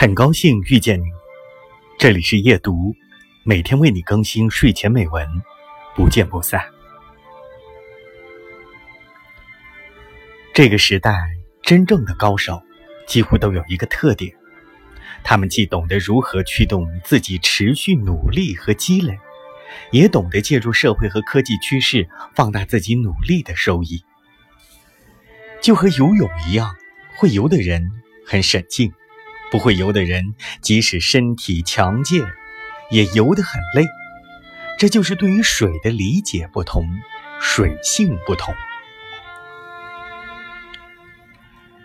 [0.00, 1.04] 很高兴遇见你，
[1.98, 2.96] 这里是夜读，
[3.44, 5.28] 每天为你更新睡前美文，
[5.94, 6.64] 不见不散。
[10.54, 11.12] 这个时代
[11.62, 12.62] 真正的高手，
[13.06, 14.34] 几乎都有一个特点，
[15.22, 19.18] 他们既懂得如何驱动自己持续努力和积累，
[19.90, 24.02] 也懂得借助社会和科技趋势放大自己努力的收益。
[25.60, 26.74] 就和游泳一样，
[27.16, 27.86] 会游的人
[28.26, 28.90] 很省劲。
[29.50, 32.24] 不会游的人，即使身体强健，
[32.90, 33.86] 也游得很累。
[34.78, 36.86] 这就是对于水的理解不同，
[37.40, 38.54] 水性不同。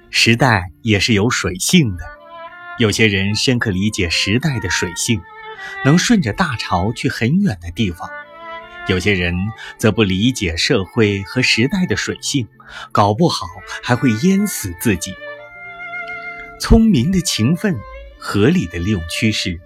[0.10, 2.06] 时代也是有水性的，
[2.80, 5.22] 有些人深刻理解时代的水性，
[5.84, 8.08] 能顺着大潮去很远的地方；
[8.88, 9.36] 有些人
[9.78, 12.48] 则不理解社会和时代的水性，
[12.94, 13.46] 搞不好
[13.84, 15.14] 还会淹死自己。
[16.60, 17.76] 聪明的勤奋，
[18.18, 19.60] 合理的利用趋势，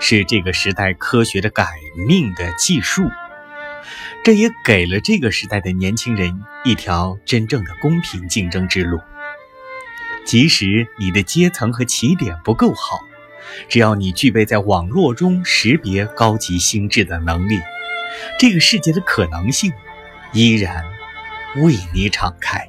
[0.00, 1.66] 是这个时代科学的改
[2.06, 3.08] 命的技术。
[4.24, 9.00] 这也给了这个时代的年轻人一条真正的公平竞争之路。
[10.24, 13.00] 即使你的阶层和起点不够好，
[13.68, 17.60] 只要你具备在网络中识别高级心智的能力，
[18.38, 19.72] 这个世界的可能性
[20.32, 20.84] 依然
[21.56, 22.68] 为你敞开。